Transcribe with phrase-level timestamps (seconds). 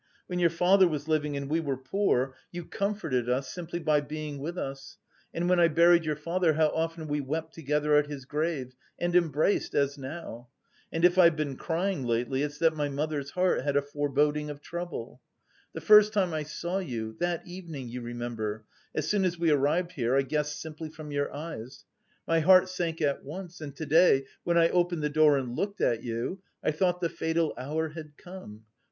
[0.25, 4.39] When your father was living and we were poor, you comforted us simply by being
[4.39, 4.97] with us
[5.31, 9.15] and when I buried your father, how often we wept together at his grave and
[9.15, 10.47] embraced, as now.
[10.91, 14.59] And if I've been crying lately, it's that my mother's heart had a foreboding of
[14.59, 15.21] trouble.
[15.73, 18.65] The first time I saw you, that evening, you remember,
[18.95, 21.85] as soon as we arrived here, I guessed simply from your eyes.
[22.27, 25.79] My heart sank at once, and to day when I opened the door and looked
[25.79, 28.63] at you, I thought the fatal hour had come.